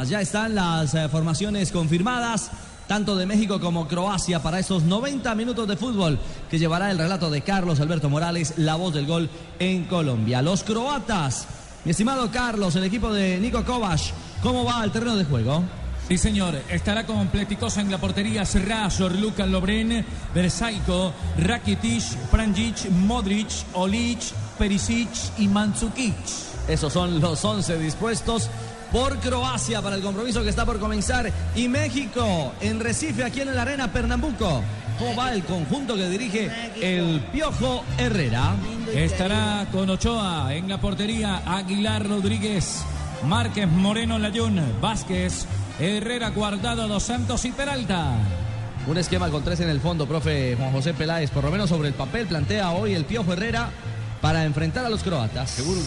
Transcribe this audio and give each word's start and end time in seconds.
Ya 0.00 0.22
están 0.22 0.54
las 0.54 0.94
eh, 0.94 1.06
formaciones 1.10 1.70
confirmadas, 1.70 2.50
tanto 2.88 3.14
de 3.14 3.26
México 3.26 3.60
como 3.60 3.86
Croacia, 3.86 4.42
para 4.42 4.58
esos 4.58 4.84
90 4.84 5.34
minutos 5.34 5.68
de 5.68 5.76
fútbol 5.76 6.18
que 6.50 6.58
llevará 6.58 6.90
el 6.90 6.96
relato 6.96 7.28
de 7.28 7.42
Carlos 7.42 7.78
Alberto 7.78 8.08
Morales, 8.08 8.54
la 8.56 8.76
voz 8.76 8.94
del 8.94 9.06
gol 9.06 9.28
en 9.58 9.84
Colombia. 9.84 10.40
Los 10.40 10.62
croatas, 10.62 11.46
mi 11.84 11.90
estimado 11.90 12.30
Carlos, 12.30 12.74
el 12.74 12.84
equipo 12.84 13.12
de 13.12 13.38
Nico 13.38 13.66
Kovac, 13.66 14.00
¿cómo 14.42 14.64
va 14.64 14.82
el 14.82 14.92
terreno 14.92 15.14
de 15.14 15.26
juego? 15.26 15.62
Sí, 16.08 16.16
señor. 16.16 16.58
Estará 16.70 17.04
completicosa 17.04 17.82
en 17.82 17.90
la 17.90 17.98
portería 17.98 18.46
Serrazor, 18.46 19.14
Luka 19.14 19.44
Lobren, 19.44 20.06
Versailles, 20.34 21.12
Rakitic, 21.36 22.16
Pranjic, 22.30 22.88
Modric, 22.92 23.50
Olic, 23.74 24.20
Perisic 24.58 25.10
y 25.36 25.48
Mandzukic. 25.48 26.16
Esos 26.66 26.94
son 26.94 27.20
los 27.20 27.44
11 27.44 27.78
dispuestos 27.78 28.48
por 28.92 29.18
Croacia 29.18 29.80
para 29.80 29.96
el 29.96 30.02
compromiso 30.02 30.42
que 30.42 30.50
está 30.50 30.66
por 30.66 30.78
comenzar. 30.78 31.32
Y 31.56 31.68
México 31.68 32.52
en 32.60 32.78
Recife, 32.78 33.24
aquí 33.24 33.40
en 33.40 33.54
la 33.54 33.62
Arena 33.62 33.90
Pernambuco. 33.90 34.62
¿Cómo 34.98 35.16
va 35.16 35.32
el 35.32 35.42
conjunto 35.42 35.96
que 35.96 36.08
dirige 36.08 36.50
el 36.80 37.20
Piojo 37.32 37.82
Herrera? 37.96 38.54
Estará 38.94 39.66
con 39.72 39.88
Ochoa 39.88 40.54
en 40.54 40.68
la 40.68 40.78
portería 40.80 41.42
Aguilar 41.46 42.06
Rodríguez, 42.06 42.84
Márquez 43.26 43.66
Moreno 43.66 44.18
Layún, 44.18 44.60
Vázquez, 44.80 45.46
Herrera 45.80 46.28
Guardado, 46.30 46.86
Dos 46.86 47.02
Santos 47.04 47.44
y 47.46 47.52
Peralta. 47.52 48.16
Un 48.86 48.98
esquema 48.98 49.30
con 49.30 49.42
tres 49.42 49.60
en 49.60 49.70
el 49.70 49.80
fondo, 49.80 50.06
profe 50.06 50.56
Juan 50.56 50.72
José 50.72 50.92
Peláez, 50.92 51.30
por 51.30 51.44
lo 51.44 51.50
menos 51.50 51.70
sobre 51.70 51.88
el 51.88 51.94
papel, 51.94 52.26
plantea 52.26 52.70
hoy 52.72 52.94
el 52.94 53.04
Piojo 53.04 53.32
Herrera 53.32 53.70
para 54.20 54.44
enfrentar 54.44 54.84
a 54.84 54.88
los 54.88 55.02
croatas. 55.02 55.50
Seguro 55.50 55.82